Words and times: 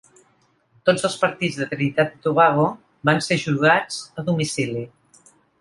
Tots 0.89 1.05
els 1.09 1.17
partits 1.23 1.59
de 1.59 1.67
Trinitat 1.75 2.17
i 2.17 2.21
Tobago 2.25 2.65
van 3.13 3.23
ser 3.29 3.41
jugats 3.47 4.03
a 4.23 4.29
domicili. 4.31 4.87